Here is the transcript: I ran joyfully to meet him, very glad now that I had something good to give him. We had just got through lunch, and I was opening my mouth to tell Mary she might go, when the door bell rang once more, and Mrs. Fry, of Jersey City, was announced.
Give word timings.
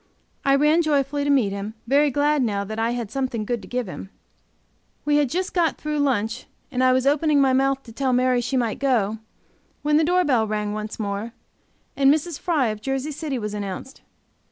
I 0.43 0.55
ran 0.55 0.81
joyfully 0.81 1.23
to 1.25 1.29
meet 1.29 1.51
him, 1.51 1.75
very 1.85 2.09
glad 2.09 2.41
now 2.41 2.63
that 2.63 2.79
I 2.79 2.89
had 2.89 3.11
something 3.11 3.45
good 3.45 3.61
to 3.61 3.67
give 3.67 3.85
him. 3.87 4.09
We 5.05 5.17
had 5.17 5.29
just 5.29 5.53
got 5.53 5.77
through 5.77 5.99
lunch, 5.99 6.47
and 6.71 6.83
I 6.83 6.91
was 6.91 7.05
opening 7.05 7.39
my 7.39 7.53
mouth 7.53 7.83
to 7.83 7.91
tell 7.91 8.11
Mary 8.11 8.41
she 8.41 8.57
might 8.57 8.79
go, 8.79 9.19
when 9.83 9.97
the 9.97 10.03
door 10.03 10.23
bell 10.25 10.47
rang 10.47 10.73
once 10.73 10.97
more, 10.99 11.33
and 11.95 12.11
Mrs. 12.11 12.39
Fry, 12.39 12.69
of 12.69 12.81
Jersey 12.81 13.11
City, 13.11 13.37
was 13.37 13.53
announced. 13.53 14.01